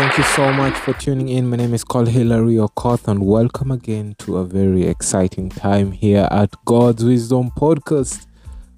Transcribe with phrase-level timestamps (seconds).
[0.00, 1.50] Thank you so much for tuning in.
[1.50, 6.26] My name is Call Hilary Okoth, and welcome again to a very exciting time here
[6.30, 8.26] at God's Wisdom Podcast.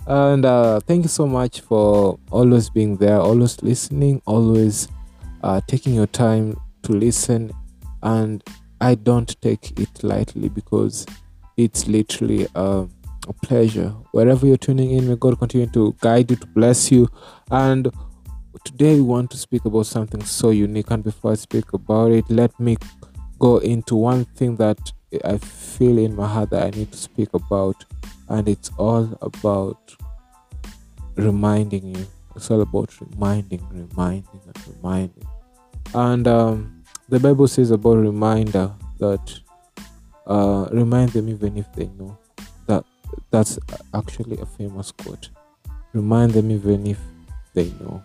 [0.09, 4.89] And uh, thank you so much for always being there, always listening, always
[5.45, 7.53] uh, taking your time to listen.
[8.03, 8.43] And
[8.81, 11.07] I don't take it lightly because
[11.57, 12.87] it's literally uh,
[13.29, 13.91] a pleasure.
[14.11, 17.09] Wherever you're tuning in, may God continue to guide you, to bless you.
[17.49, 17.93] And
[18.65, 20.91] today we want to speak about something so unique.
[20.91, 22.77] And before I speak about it, let me
[23.39, 24.93] go into one thing that
[25.25, 27.85] I feel in my heart that I need to speak about.
[28.29, 29.95] And it's all about
[31.17, 32.07] reminding you.
[32.35, 35.27] It's all about reminding, reminding, and reminding.
[35.95, 39.41] And um, the Bible says about reminder that
[40.27, 42.17] uh, remind them even if they know.
[42.67, 42.85] That
[43.31, 43.59] that's
[43.93, 45.29] actually a famous quote.
[45.93, 46.99] Remind them even if
[47.53, 48.03] they know.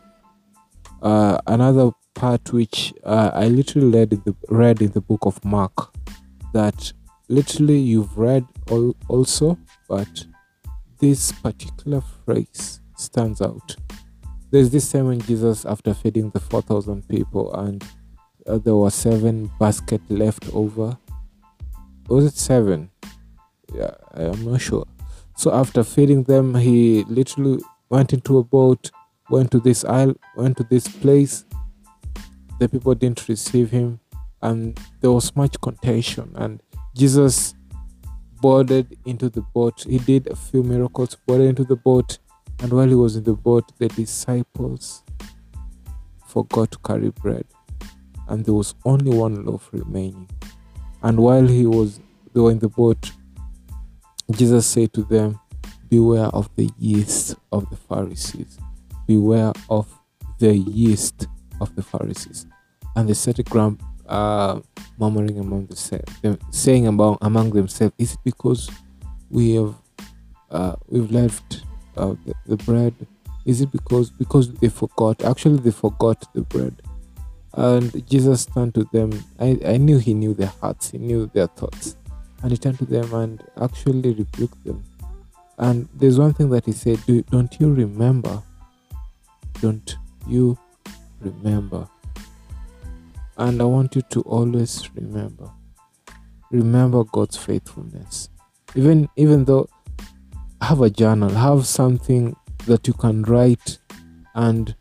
[1.02, 5.44] Uh, another part which uh, I literally read in, the, read in the book of
[5.46, 5.94] Mark
[6.54, 6.92] that
[7.30, 10.26] literally you've read al- also, but
[11.00, 13.76] this particular phrase stands out.
[14.50, 17.84] There's this time when Jesus, after feeding the 4,000 people, and
[18.48, 20.98] uh, there were seven basket left over.
[22.08, 22.90] Was it seven?
[23.76, 24.86] Yeah, I'm not sure.
[25.36, 28.90] So after feeding them, he literally went into a boat,
[29.30, 31.46] went to this isle, went to this place.
[32.60, 34.00] The people didn't receive him,
[34.42, 36.32] and there was much contention.
[36.36, 36.62] And
[36.96, 37.54] Jesus
[38.42, 39.86] boarded into the boat.
[39.88, 42.18] He did a few miracles, boarded into the boat,
[42.60, 45.04] and while he was in the boat, the disciples
[46.26, 47.46] forgot to carry bread,
[48.28, 50.30] and there was only one loaf remaining.
[51.04, 52.00] And while he was
[52.34, 53.12] they were in the boat,
[54.32, 55.40] Jesus said to them,
[55.90, 58.60] Beware of the yeast of the Pharisees.
[59.08, 59.88] Beware of
[60.40, 61.28] the yeast
[61.62, 62.46] of the Pharisees.
[62.96, 63.44] And they set a
[64.08, 64.60] uh,
[64.98, 66.12] murmuring among themselves,
[66.52, 68.70] saying about among themselves, Is it because
[69.30, 69.76] we have
[70.50, 71.64] uh, we've left
[71.98, 72.94] uh, the, the bread?
[73.46, 75.24] Is it because because they forgot?
[75.24, 76.82] Actually, they forgot the bread.
[77.54, 79.12] And Jesus turned to them.
[79.40, 81.98] I, I knew he knew their hearts, he knew their thoughts.
[82.44, 84.84] And he turned to them and actually rebuked them.
[85.58, 88.44] And there's one thing that he said Do, Don't you remember?
[89.62, 89.98] Don't
[90.28, 90.58] you
[91.22, 91.88] remember?
[93.38, 95.50] And I want you to always remember.
[96.52, 98.30] Remember God's faithfulness.
[98.76, 99.70] Even even though
[100.62, 102.36] have a journal, have something
[102.66, 103.78] that you can write
[104.36, 104.76] and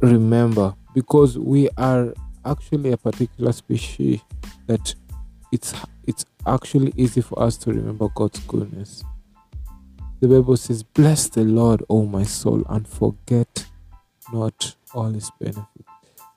[0.00, 2.12] remember because we are
[2.44, 4.20] actually a particular species
[4.66, 4.94] that
[5.52, 5.74] it's
[6.06, 9.04] it's actually easy for us to remember God's goodness.
[10.20, 13.66] The Bible says, Bless the Lord, O my soul, and forget
[14.32, 15.84] not all his benefits.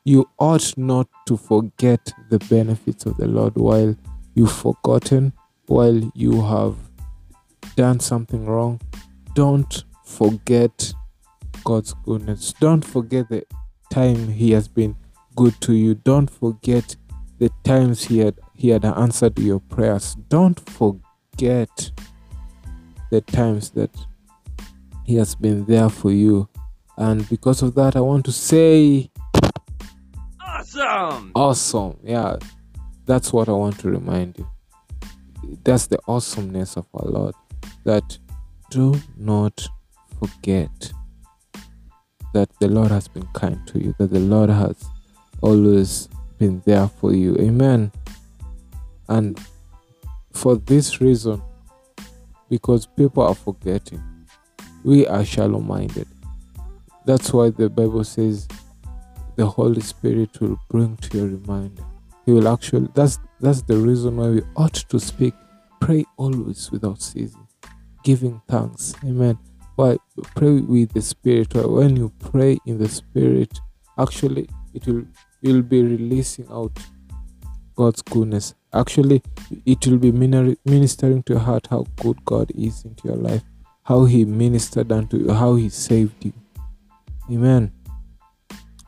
[0.04, 3.96] You ought not to forget the benefits of the Lord while
[4.36, 5.34] you've forgotten,
[5.66, 6.76] while you have
[7.76, 8.80] done something wrong.
[9.34, 10.94] Don't forget
[11.64, 12.54] God's goodness.
[12.60, 13.46] Don't forget the
[13.92, 14.96] time He has been
[15.36, 15.96] good to you.
[15.96, 16.96] Don't forget
[17.40, 20.16] the times He had He had answered your prayers.
[20.30, 21.92] Don't forget
[23.12, 23.92] the times that
[25.06, 26.50] He has been there for you.
[26.98, 29.12] And because of that, I want to say,
[30.40, 31.32] Awesome!
[31.36, 31.98] awesome.
[32.04, 32.38] Yeah,
[33.06, 34.50] that's what I want to remind you.
[35.64, 37.36] That's the awesomeness of our Lord.
[37.84, 38.18] That
[38.70, 39.68] do not
[40.20, 40.94] forget
[42.34, 44.86] that the Lord has been kind to you, that the Lord has
[45.42, 46.08] always
[46.38, 47.36] been there for you.
[47.38, 47.92] Amen.
[49.10, 49.40] And
[50.32, 51.42] for this reason,
[52.52, 54.04] because people are forgetting,
[54.84, 56.06] we are shallow minded.
[57.06, 58.46] That's why the Bible says
[59.38, 61.84] the Holy Spirit will bring to your reminder.
[62.26, 65.34] He will actually that's that's the reason why we ought to speak,
[65.80, 67.48] pray always without ceasing,
[68.04, 68.94] giving thanks.
[69.06, 69.40] Amen.
[69.78, 69.98] Why
[70.36, 71.56] pray with the spirit?
[71.56, 73.58] Why when you pray in the spirit,
[73.98, 75.06] actually it will
[75.42, 76.78] you'll be releasing out
[77.76, 78.56] God's goodness.
[78.74, 79.22] Actually,
[79.66, 83.44] it will be ministering to your heart how good God is into your life,
[83.84, 86.34] how He ministered unto you, how He saved you.
[87.30, 87.72] Amen.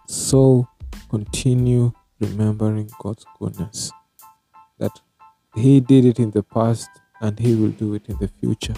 [0.07, 0.67] So
[1.09, 3.91] continue remembering God's goodness.
[4.79, 5.01] That
[5.55, 6.89] He did it in the past
[7.19, 8.75] and He will do it in the future.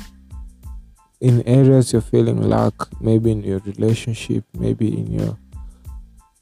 [1.21, 5.37] In areas you're feeling lack, maybe in your relationship, maybe in your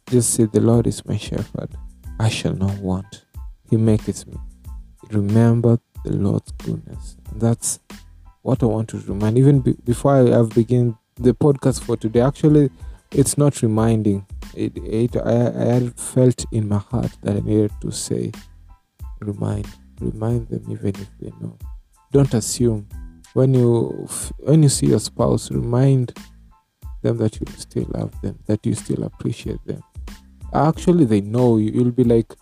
[0.08, 1.70] just say, The Lord is my shepherd.
[2.20, 3.26] I shall not want.
[3.70, 4.38] He maketh me.
[5.12, 7.18] Remember the Lord's goodness.
[7.32, 7.80] And that's
[8.42, 9.38] what I want to remind.
[9.38, 12.70] Even be- before I have begin the podcast for today, actually,
[13.12, 14.26] it's not reminding.
[14.56, 18.32] it, it I, I felt in my heart that I needed to say,
[19.20, 19.68] remind,
[20.00, 21.58] remind them even if they know.
[22.12, 22.88] Don't assume.
[23.34, 24.08] When you
[24.40, 26.16] when you see your spouse, remind
[27.02, 29.82] them that you still love them, that you still appreciate them.
[30.54, 31.72] Actually, they know you.
[31.72, 32.34] You'll be like,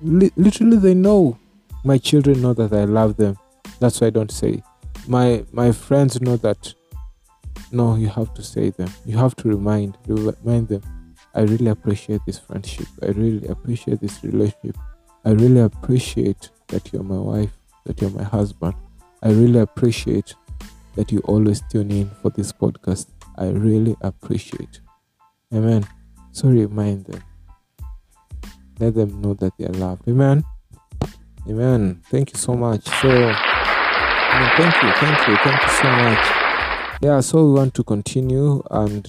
[0.00, 1.36] li- literally, they know.
[1.84, 3.36] My children know that I love them.
[3.80, 4.62] That's why I don't say.
[5.06, 6.74] My my friends know that.
[7.70, 8.90] No, you have to say them.
[9.04, 10.82] You have to remind remind them
[11.34, 12.86] I really appreciate this friendship.
[13.02, 14.76] I really appreciate this relationship.
[15.24, 17.52] I really appreciate that you're my wife,
[17.84, 18.74] that you're my husband.
[19.22, 20.34] I really appreciate
[20.96, 23.08] that you always tune in for this podcast.
[23.36, 24.80] I really appreciate.
[25.54, 25.86] Amen.
[26.32, 27.22] So remind them.
[28.80, 30.08] Let them know that they are loved.
[30.08, 30.44] Amen.
[31.48, 32.02] Amen.
[32.10, 32.84] Thank you so much.
[32.84, 36.48] So, I mean, thank you, thank you, thank you so much.
[37.00, 39.08] Yeah, so we want to continue and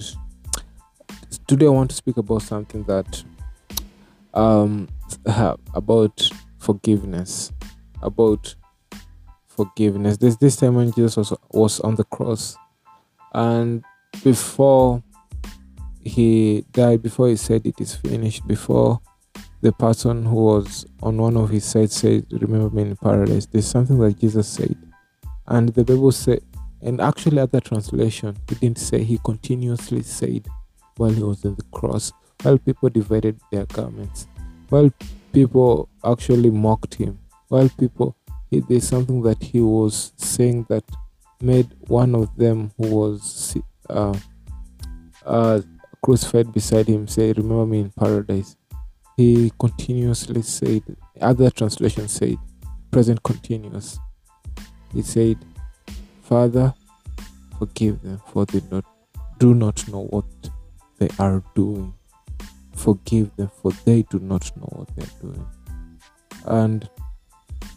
[1.46, 3.24] today I want to speak about something that
[4.34, 4.88] um
[5.74, 7.50] about forgiveness
[8.02, 8.54] about
[9.48, 12.56] forgiveness this this time when Jesus was was on the cross
[13.34, 13.82] and
[14.22, 15.02] before
[16.04, 19.00] he died before he said it is finished before
[19.62, 23.66] the person who was on one of his sides said remember me in paradise there's
[23.66, 24.76] something that Jesus said
[25.48, 26.40] and the Bible said
[26.82, 30.46] and actually other translation he didn't say he continuously said
[31.00, 32.12] while he was on the cross,
[32.42, 34.28] while people divided their garments,
[34.68, 34.90] while
[35.32, 37.18] people actually mocked him,
[37.48, 38.14] while people,
[38.50, 40.84] he, there's something that he was saying that
[41.40, 43.56] made one of them who was
[43.88, 44.14] uh,
[45.24, 45.60] uh,
[46.04, 48.56] crucified beside him say, Remember me in paradise.
[49.20, 50.82] He continuously said,
[51.20, 52.38] other translations said,
[52.90, 53.98] present continuous.
[54.94, 55.36] He said,
[56.22, 56.72] Father,
[57.58, 58.86] forgive them, for they not,
[59.36, 60.24] do not know what
[60.98, 61.92] they are doing.
[62.74, 65.46] Forgive them, for they do not know what they're doing.
[66.46, 66.88] And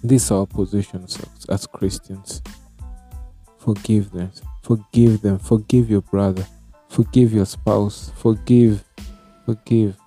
[0.02, 1.20] these are our positions
[1.50, 2.42] as Christians.
[3.58, 4.32] Forgive them,
[4.62, 6.48] forgive them, forgive your brother,
[6.88, 8.86] forgive your spouse, forgive,
[9.46, 9.98] forgive.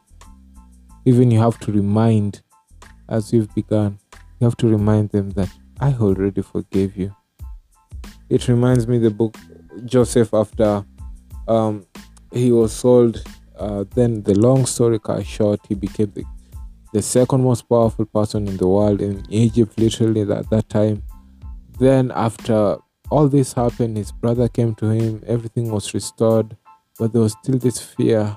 [1.07, 2.43] Even you have to remind,
[3.09, 4.01] as you've begun,
[4.39, 5.49] you have to remind them that
[5.81, 7.15] I already forgave you.
[8.29, 9.37] It reminds me the book
[9.85, 10.85] Joseph after
[11.47, 11.87] um,
[12.33, 13.23] he was sold.
[13.57, 16.25] Uh, then the long story cut short, he became the,
[16.93, 21.05] the second most powerful person in the world in Egypt, literally at that time.
[21.79, 22.79] Then after
[23.11, 25.23] all this happened, his brother came to him.
[25.27, 26.57] Everything was restored,
[26.99, 28.37] but there was still this fear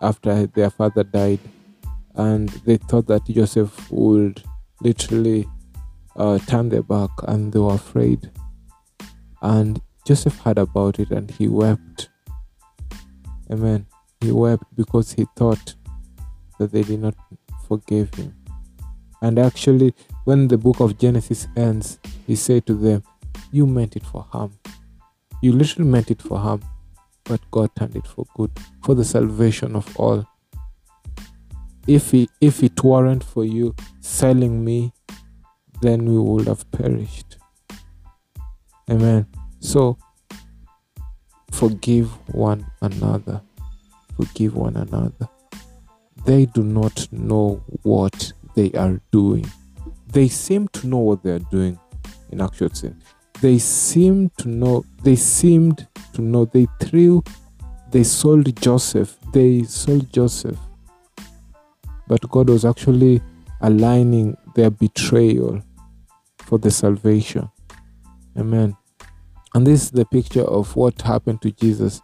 [0.00, 1.38] after their father died,
[2.14, 4.42] and they thought that Joseph would
[4.80, 5.48] literally
[6.16, 8.30] uh, turn their back, and they were afraid.
[9.40, 12.08] And Joseph heard about it, and he wept
[13.52, 13.86] Amen.
[14.22, 15.74] He wept because he thought
[16.58, 17.14] that they did not
[17.68, 18.34] forgive him.
[19.20, 19.94] And actually,
[20.24, 23.02] when the book of Genesis ends, he said to them,
[23.50, 24.58] You meant it for harm.
[25.42, 26.62] You literally meant it for harm,
[27.24, 30.26] but God turned it for good, for the salvation of all.
[31.86, 34.92] If, he, if it weren't for you selling me,
[35.80, 37.38] then we would have perished.
[38.88, 39.26] Amen.
[39.60, 39.98] So
[41.52, 43.42] Forgive one another.
[44.16, 45.28] Forgive one another.
[46.24, 49.46] They do not know what they are doing.
[50.08, 51.78] They seem to know what they are doing
[52.30, 53.04] in actual sense.
[53.40, 56.46] They seem to know, they seemed to know.
[56.46, 57.22] They threw,
[57.90, 59.16] they sold Joseph.
[59.32, 60.58] They sold Joseph.
[62.08, 63.22] But God was actually
[63.60, 65.62] aligning their betrayal
[66.38, 67.50] for the salvation.
[68.38, 68.76] Amen.
[69.54, 72.00] And this is the picture of what happened to Jesus.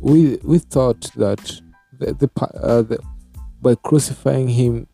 [0.00, 1.60] We we thought that
[1.98, 2.98] the, the, uh, the
[3.60, 4.86] by crucifying him,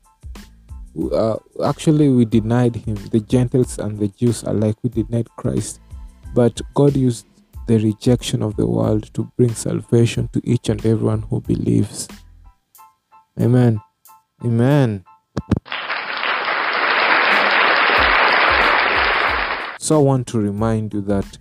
[1.12, 2.94] uh, actually we denied him.
[2.94, 5.80] The Gentiles and the Jews alike, we denied Christ.
[6.34, 7.26] But God used
[7.66, 12.08] the rejection of the world to bring salvation to each and everyone who believes.
[13.40, 13.80] Amen.
[14.44, 15.04] Amen.
[19.78, 21.38] So I want to remind you that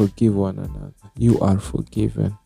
[0.00, 0.94] Forgive one another.
[1.18, 2.38] You are forgiven.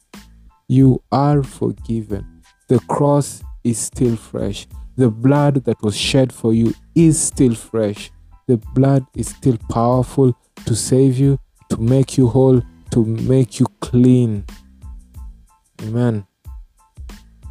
[0.66, 2.42] You are forgiven.
[2.68, 4.66] The cross is still fresh.
[4.96, 8.10] The blood that was shed for you is still fresh.
[8.48, 10.36] The blood is still powerful
[10.66, 12.60] to save you, to make you whole,
[12.90, 14.44] to make you clean.
[15.82, 16.26] Amen.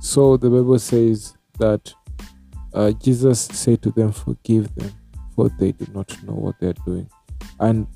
[0.02, 1.94] So the Bible says that
[2.74, 4.92] uh, Jesus said to them, Forgive them,
[5.36, 7.10] for they do not know what they're doing.
[7.60, 7.88] And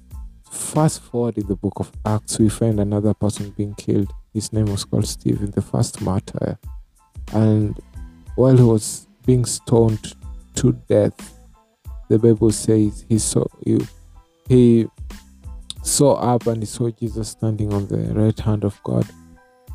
[0.52, 4.12] Fast forward in the book of Acts, we find another person being killed.
[4.34, 6.58] His name was called Stephen, the first martyr.
[7.34, 7.80] And
[8.36, 10.16] while he was being stoned
[10.56, 11.40] to death,
[12.10, 13.86] the Bible says he saw you.
[14.48, 14.88] He
[15.84, 19.06] saw up and he saw Jesus standing on the right hand of God.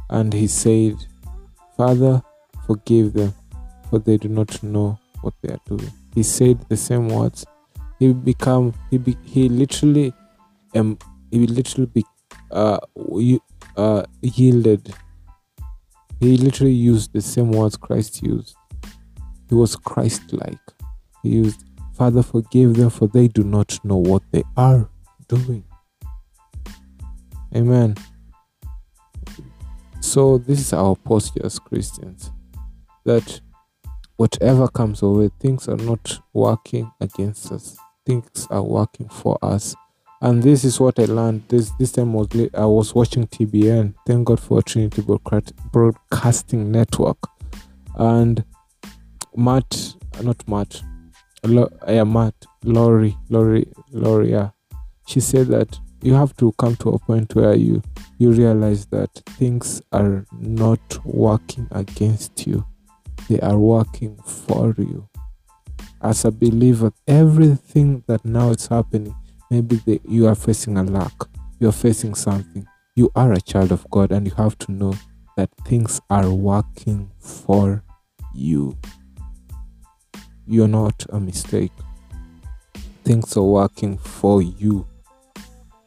[0.08, 0.96] And he said,
[1.76, 2.22] Father,
[2.66, 3.34] forgive them,
[3.92, 5.92] for they do not know what they are doing.
[6.14, 7.44] He said the same words.
[7.98, 10.14] He become he be, he literally
[10.74, 10.98] um
[11.30, 12.04] he literally be,
[12.50, 12.78] uh,
[13.76, 14.94] uh yielded.
[16.20, 18.56] He literally used the same words Christ used.
[19.50, 20.66] He was Christ like.
[21.22, 21.62] He used,
[21.94, 24.88] Father, forgive them, for they do not know what they are
[25.28, 25.64] doing.
[27.54, 27.96] Amen.
[30.00, 32.30] So, this is our posture as Christians
[33.04, 33.40] that
[34.16, 37.76] whatever comes way, things are not working against us,
[38.06, 39.74] things are working for us.
[40.20, 41.48] And this is what I learned.
[41.48, 42.28] This this time was.
[42.54, 43.94] I was watching TBN.
[44.06, 47.18] Thank God for Trinity Broadcasting Network,
[47.96, 48.44] and
[49.34, 50.80] Matt, not Matt,
[51.44, 54.30] Lo, yeah, Matt, Laurie, Laurie, Laurie.
[54.30, 54.50] Yeah,
[55.08, 57.82] she said that you have to come to a point where you
[58.18, 62.64] you realize that things are not working against you
[63.32, 65.08] they are working for you.
[66.02, 69.14] As a believer everything that now is happening
[69.50, 71.12] maybe the, you are facing a lack.
[71.58, 72.66] You're facing something.
[72.94, 74.94] You are a child of god and you have to know
[75.36, 77.82] that things are working for
[78.34, 78.76] you.
[80.46, 81.72] You're not a mistake.
[83.04, 84.86] Things are working for you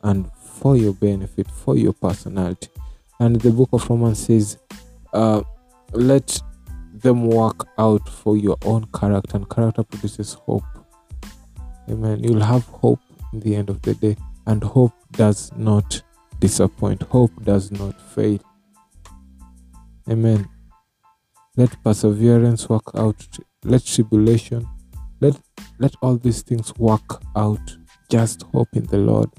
[0.02, 2.70] and for your benefit, for your personality.
[3.20, 4.58] And the book of Romans says,
[5.14, 5.42] uh,
[5.92, 6.42] let
[7.06, 10.64] them work out for your own character, and character produces hope.
[11.90, 12.24] Amen.
[12.24, 13.00] You'll have hope
[13.32, 16.02] in the end of the day, and hope does not
[16.40, 18.40] disappoint, hope does not fail.
[20.10, 20.50] Amen.
[21.56, 23.26] Let perseverance work out,
[23.64, 24.68] let tribulation,
[25.22, 25.40] let
[25.80, 27.78] let all these things work out.
[28.10, 29.30] Just hope in the Lord.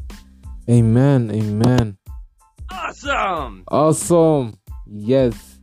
[0.69, 1.31] Amen.
[1.31, 1.99] Amen.
[2.71, 3.65] Awesome.
[3.69, 4.59] Awesome.
[4.87, 5.56] Yes.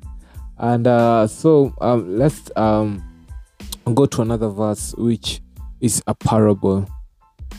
[0.58, 3.04] And uh, so um, let's um,
[3.94, 5.42] go to another verse, which
[5.82, 6.88] is a parable.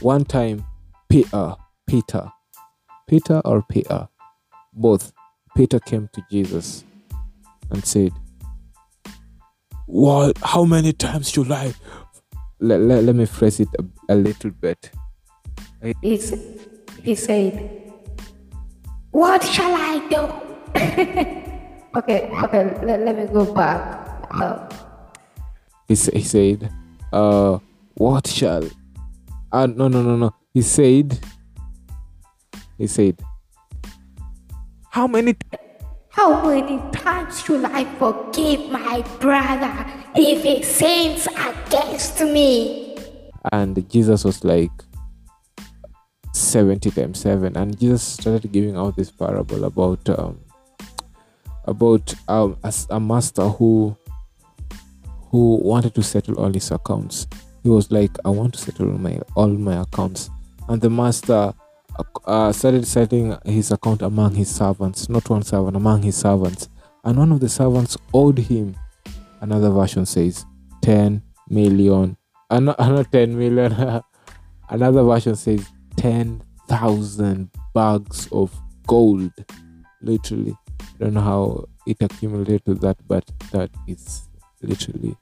[0.00, 0.64] One time,
[1.08, 1.54] Peter,
[1.86, 2.30] Peter,
[3.08, 4.08] Peter or Peter,
[4.72, 5.12] both.
[5.56, 6.84] Peter came to Jesus
[7.70, 8.12] and said,
[9.86, 10.36] "What?
[10.38, 11.74] How many times should I?"
[12.60, 14.90] Let, let, let me phrase it a, a little bit.
[16.00, 16.16] He
[17.14, 17.92] said,
[19.10, 21.40] What shall I do?
[21.96, 24.28] okay, okay, let, let me go back.
[24.30, 24.68] Uh,
[25.88, 26.70] he, he said,
[27.12, 27.58] uh,
[27.94, 28.64] What shall.
[29.52, 30.34] Uh, no, no, no, no.
[30.52, 31.18] He said,
[32.78, 33.20] He said,
[34.90, 35.36] How many.
[36.10, 39.84] How many times should I forgive my brother
[40.14, 42.96] if he sins against me?
[43.50, 44.70] And Jesus was like,
[46.34, 50.43] 70 times 7 and jesus started giving out this parable about um,
[51.66, 53.96] about um, a, a master who
[55.30, 57.26] who wanted to settle all his accounts
[57.62, 60.30] he was like i want to settle my all my accounts
[60.68, 61.52] and the master
[62.26, 66.68] uh, started settling his account among his servants not one servant among his servants
[67.04, 68.76] and one of the servants owed him
[69.40, 70.44] another version says
[70.82, 72.16] 10 million
[72.50, 72.78] uh, not
[73.12, 73.72] 10 million
[74.70, 75.66] another version says
[75.96, 78.52] 10,000 bags of
[78.86, 79.32] gold.
[80.02, 80.56] Literally.
[80.94, 84.28] I don't know how it accumulated to that, but that is
[84.62, 85.16] literally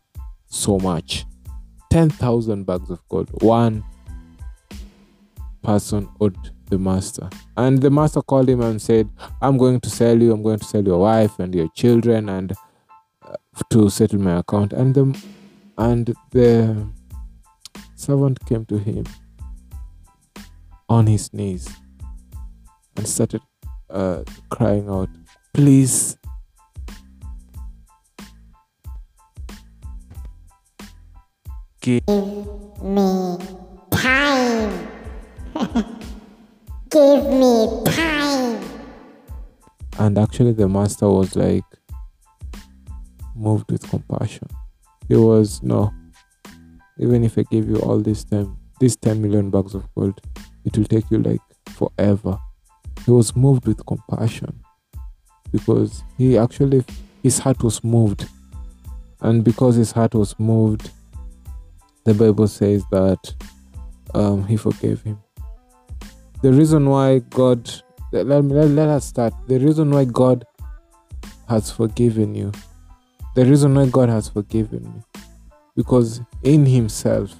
[0.46, 1.24] so much.
[1.90, 3.28] 10,000 bags of gold.
[3.42, 3.84] One
[5.62, 6.36] person owed
[6.70, 7.28] the master.
[7.56, 9.08] And the master called him and said,
[9.40, 12.52] I'm going to sell you, I'm going to sell your wife and your children and
[13.22, 13.36] uh,
[13.70, 14.72] to settle my account.
[14.72, 15.24] And the,
[15.78, 16.88] and the
[17.94, 19.04] servant came to him
[20.88, 21.68] on his knees
[22.96, 23.42] and started
[23.90, 25.08] uh, crying out,
[25.54, 26.16] Please.
[31.82, 33.36] Give me
[33.90, 34.88] time.
[36.88, 38.64] Give me time.
[39.98, 41.64] And actually, the master was like
[43.36, 44.48] moved with compassion.
[45.06, 45.92] He was, No,
[46.98, 50.18] even if I give you all this time, these 10 million bags of gold,
[50.64, 52.38] it will take you like forever.
[53.04, 54.62] He was moved with compassion
[55.52, 56.84] because he actually,
[57.22, 58.28] his heart was moved.
[59.20, 60.90] And because his heart was moved,
[62.04, 63.34] the Bible says that
[64.14, 65.18] um, he forgave him.
[66.42, 67.70] The reason why God,
[68.10, 69.34] let, let, let us start.
[69.46, 70.44] The reason why God
[71.48, 72.52] has forgiven you
[73.34, 75.02] The reason why God has forgiven me,
[75.76, 77.34] because in Himself,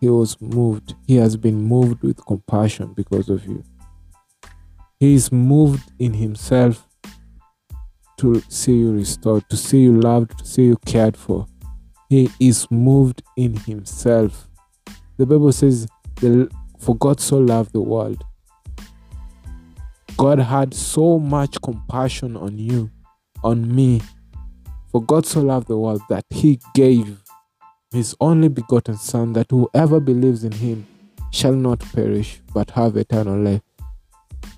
[0.00, 0.94] He was moved.
[1.06, 3.64] He has been moved with compassion because of you.
[5.00, 6.87] He is moved in Himself
[8.18, 11.46] to see you restored, to see you loved, to see you cared for.
[12.08, 14.48] He is moved in Himself.
[15.16, 15.86] The Bible says,
[16.78, 18.22] For God so loved the world.
[20.16, 22.90] God had so much compassion on you,
[23.44, 24.00] on me.
[24.90, 27.22] For God so loved the world that He gave
[27.92, 30.86] His only begotten Son, that whoever believes in Him
[31.30, 33.62] shall not perish but have eternal life.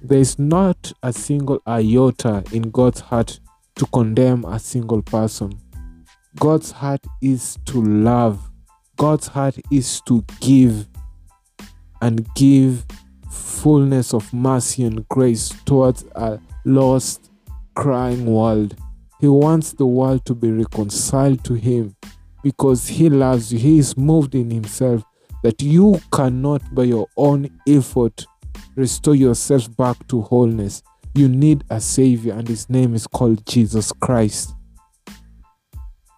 [0.02, 3.40] There is not a single iota in God's heart
[3.81, 5.59] to condemn a single person.
[6.39, 8.51] God's heart is to love.
[8.99, 10.87] God's heart is to give
[12.03, 12.85] and give
[13.31, 17.31] fullness of mercy and grace towards a lost,
[17.75, 18.77] crying world.
[19.19, 21.97] He wants the world to be reconciled to Him
[22.43, 23.59] because He loves you.
[23.59, 25.03] He is moved in Himself
[25.43, 28.27] that you cannot, by your own effort,
[28.77, 30.83] restore yourself back to wholeness.
[31.14, 34.55] You need a Savior, and His name is called Jesus Christ.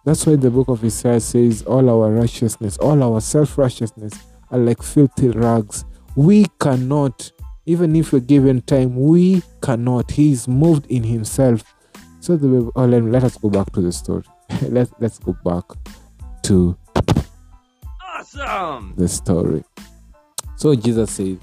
[0.05, 4.13] That's why the book of Isaiah says, All our righteousness, all our self righteousness
[4.51, 5.85] are like filthy rags.
[6.15, 7.31] We cannot,
[7.65, 10.11] even if we're given time, we cannot.
[10.11, 11.63] He is moved in Himself.
[12.19, 14.23] So the oh, let, let us go back to the story.
[14.61, 15.63] let, let's go back
[16.43, 16.77] to
[18.01, 18.93] Awesome!
[18.95, 19.63] the story.
[20.55, 21.39] So Jesus said,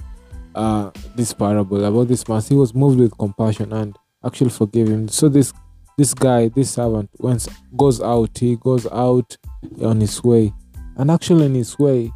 [0.55, 5.09] uh, this parable about this man, he was moved with compassion and actually forgave him.
[5.09, 5.53] So this
[5.99, 9.37] this guy, this servant, once goes out, he goes out
[9.83, 10.53] on his way,
[10.97, 12.11] and actually in his way,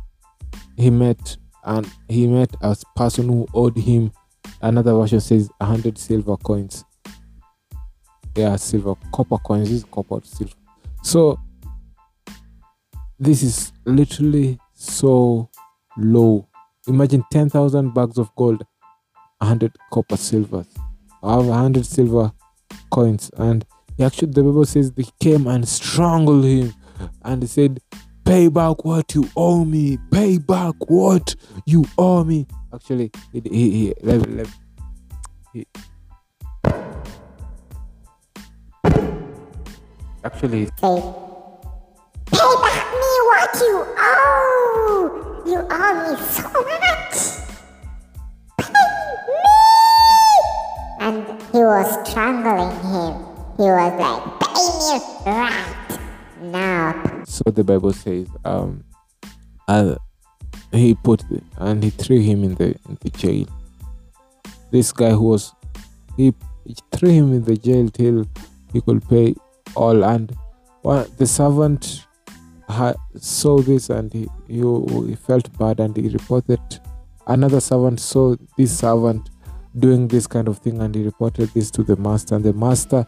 [0.77, 4.13] he met and he met a person who owed him.
[4.61, 6.85] Another version says hundred silver coins.
[8.35, 9.69] Yeah, silver, copper coins.
[9.69, 10.53] This is copper silver.
[11.03, 11.39] So
[13.19, 15.51] this is literally so
[15.97, 16.49] low.
[16.87, 18.63] Imagine 10,000 bags of gold,
[19.39, 20.67] 100 copper silvers.
[21.23, 22.33] I have 100 silver
[22.91, 23.31] coins.
[23.39, 23.65] And
[23.97, 26.75] he actually, the Bible says they came and strangled him
[27.23, 27.81] and they said,
[28.25, 29.99] Pay back what you owe me.
[30.11, 31.35] Pay back what
[31.67, 32.47] you owe me.
[32.73, 34.49] Actually, he, he, he, let, let,
[35.53, 35.67] he
[40.25, 40.73] actually, Say,
[42.27, 45.24] pay back me what you owe.
[45.47, 47.15] You owe me so much.
[48.59, 48.73] Pay
[49.29, 49.45] me.
[51.01, 53.13] And he was strangling him.
[53.59, 55.99] He was like, pay me right
[56.41, 57.25] now.
[57.25, 58.85] so the Bible says, um,
[59.69, 59.99] and
[60.73, 61.23] he put
[61.59, 63.47] and he threw him in the in the jail.
[64.71, 65.53] This guy who was
[66.17, 66.33] he,
[66.65, 68.25] he threw him in the jail till
[68.73, 69.35] he could pay
[69.75, 70.05] all.
[70.05, 70.35] And
[70.83, 72.07] one, the servant
[73.17, 74.63] saw this and he, he
[75.07, 76.61] he felt bad and he reported.
[77.27, 79.31] Another servant saw this servant
[79.79, 82.37] doing this kind of thing and he reported this to the master.
[82.37, 83.07] And the master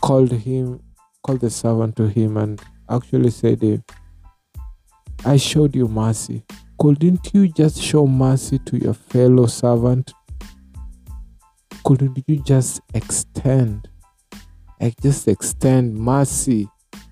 [0.00, 0.80] called him,
[1.22, 3.82] called the servant to him and actually said,
[5.24, 6.44] I showed you mercy.
[6.78, 10.12] Couldn't you just show mercy to your fellow servant?
[11.84, 13.88] Couldn't you just extend?
[15.02, 16.68] Just extend mercy.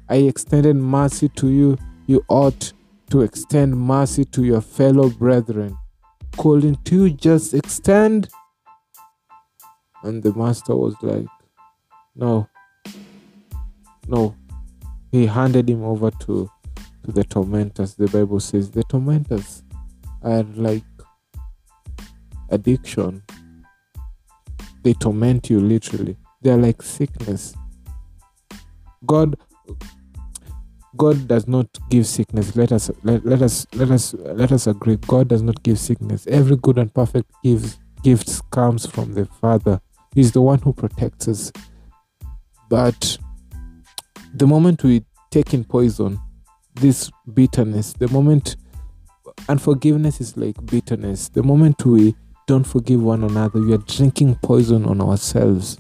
[0.09, 1.77] I extended mercy to you.
[2.07, 2.73] You ought
[3.11, 5.77] to extend mercy to your fellow brethren.
[6.37, 8.29] Couldn't you just extend?
[10.03, 11.27] And the master was like,
[12.15, 12.49] No,
[14.07, 14.35] no.
[15.11, 16.51] He handed him over to
[17.05, 17.95] to the tormentors.
[17.95, 19.63] The Bible says the tormentors
[20.23, 20.85] are like
[22.51, 23.23] addiction.
[24.83, 26.17] They torment you literally.
[26.43, 27.55] They are like sickness.
[29.05, 29.37] God
[30.99, 32.57] God does not give sickness.
[32.57, 34.97] Let us let, let us let us let us agree.
[34.97, 36.27] God does not give sickness.
[36.27, 39.81] Every good and perfect gives gifts comes from the Father.
[40.15, 41.53] He's the one who protects us.
[42.69, 43.17] But
[44.35, 46.19] the moment we take in poison,
[46.75, 48.57] this bitterness, the moment
[49.49, 51.29] unforgiveness is like bitterness.
[51.29, 55.79] The moment we don't forgive one another, we are drinking poison on ourselves.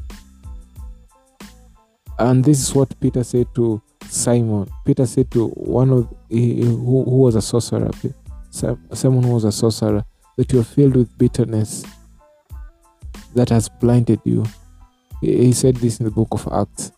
[2.18, 4.68] And this is what Peter said to Simon.
[4.84, 7.90] Peter said to one of he, who, who was a sorcerer,
[8.50, 10.04] Sim- someone who was a sorcerer,
[10.36, 11.84] that you are filled with bitterness
[13.34, 14.44] that has blinded you.
[15.20, 16.92] He, he said this in the book of Acts.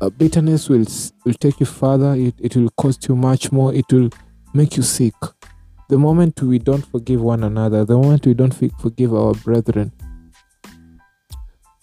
[0.00, 0.84] Uh, bitterness will
[1.24, 2.14] will take you further.
[2.14, 3.72] It, it will cost you much more.
[3.74, 4.10] It will
[4.52, 5.14] make you sick.
[5.88, 9.92] The moment we don't forgive one another, the moment we don't forgive our brethren,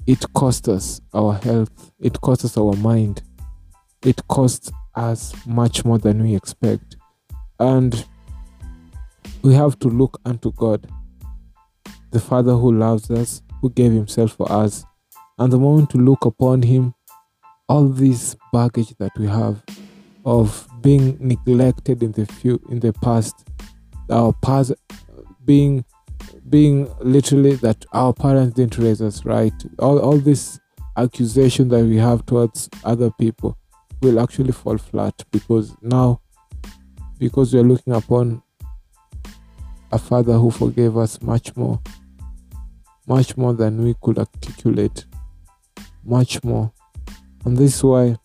[0.10, 3.22] it costs us our health, it costs us our mind,
[4.04, 6.98] it costs us much more than we expect.
[7.60, 8.08] And
[9.44, 10.90] we have to look unto God,
[12.10, 14.84] the Father who loves us, who gave Himself for us.
[15.38, 16.96] And the moment we look upon Him,
[17.68, 19.64] all this baggage that we have
[20.26, 23.48] of being neglected in the few in the past,
[24.10, 24.74] our past
[25.46, 25.86] being
[26.50, 29.54] being literally that our parents didn't raise us right.
[29.80, 30.60] All all this
[30.98, 33.58] accusation that we have towards other people
[34.02, 36.20] will actually fall flat because now
[37.18, 38.42] because we are looking upon
[39.92, 41.80] a father who forgave us much more
[43.08, 45.06] much more than we could articulate
[46.04, 46.72] much more
[47.46, 48.16] and this is why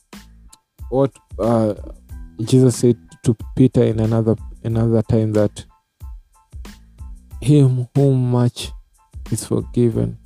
[0.90, 1.74] what uh,
[2.42, 5.64] jesus said to peter in another another time that
[7.44, 8.72] him whom much
[9.30, 10.16] is forgiven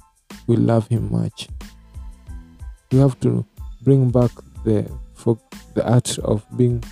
[0.46, 1.48] will love him much.
[2.92, 3.44] We have to
[3.83, 4.31] bring back
[4.64, 5.37] the for
[5.74, 6.85] the art of being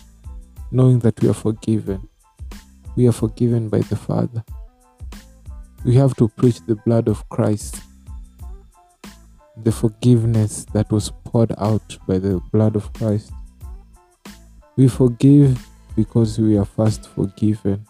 [0.73, 2.09] knowing that we are forgiven.
[2.97, 4.45] We are forgiven by the father.
[5.85, 7.83] We have to preach the blood of christ
[9.63, 13.31] the forgiveness that was poured out by the blood of christ.
[14.77, 17.87] We forgive because we are first forgiven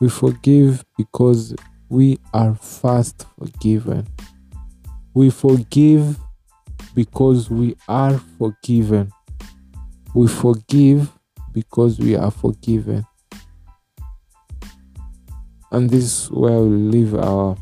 [0.00, 1.54] we forgive because
[1.88, 4.06] we are first forgiven
[5.16, 6.18] we forgive
[6.94, 9.10] because we are forgiven.
[10.14, 11.10] We forgive
[11.54, 13.06] because we are forgiven.
[15.72, 17.56] And this is where we'll leave our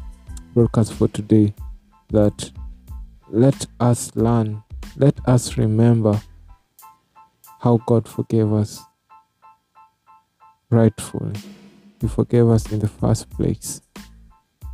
[0.52, 1.54] broadcast for today.
[2.10, 2.50] That
[3.30, 4.64] let us learn,
[4.96, 6.20] let us remember
[7.60, 8.82] how God forgave us
[10.70, 11.34] rightfully.
[12.04, 13.80] He forgave us in the first place.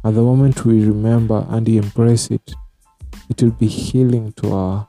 [0.05, 2.55] At the moment we remember and embrace it,
[3.29, 4.89] it will be healing to our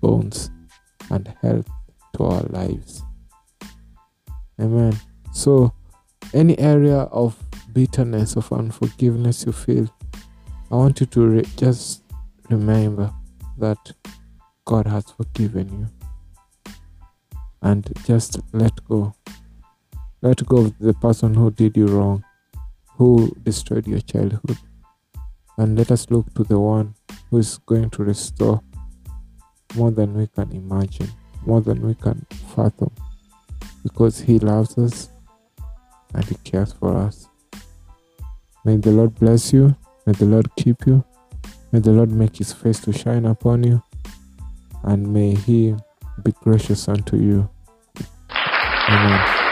[0.00, 0.52] bones
[1.10, 1.68] and health
[2.16, 3.02] to our lives.
[4.60, 4.96] Amen.
[5.32, 5.72] So,
[6.32, 7.36] any area of
[7.72, 9.92] bitterness, of unforgiveness you feel,
[10.70, 12.04] I want you to re- just
[12.48, 13.12] remember
[13.58, 13.78] that
[14.64, 16.72] God has forgiven you.
[17.62, 19.12] And just let go.
[20.26, 22.24] Let go of the person who did you wrong,
[22.96, 24.58] who destroyed your childhood.
[25.56, 26.96] And let us look to the one
[27.30, 28.60] who is going to restore
[29.76, 31.12] more than we can imagine,
[31.46, 32.90] more than we can fathom,
[33.84, 35.10] because He loves us
[36.12, 37.28] and He cares for us.
[38.64, 39.76] May the Lord bless you.
[40.06, 41.04] May the Lord keep you.
[41.70, 43.80] May the Lord make His face to shine upon you.
[44.82, 45.76] And may He
[46.24, 47.48] be gracious unto you.
[48.88, 49.45] Amen.